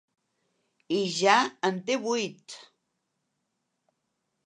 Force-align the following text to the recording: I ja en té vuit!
I 0.95 1.01
ja 1.17 1.35
en 1.69 1.79
té 1.91 1.99
vuit! 2.07 2.59